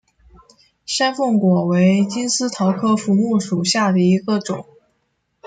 [0.83, 4.65] 山凤果为金丝桃科福木属下的一个种。